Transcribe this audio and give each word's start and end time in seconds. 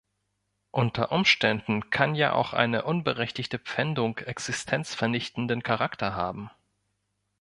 Unter 0.71 1.11
Umständen 1.11 1.91
kann 1.91 2.15
ja 2.15 2.33
auch 2.33 2.53
eine 2.53 2.85
unberechtigte 2.85 3.59
Pfändung 3.59 4.17
existenzvernichtenden 4.17 5.61
Charakter 5.61 6.15
haben. 6.15 6.49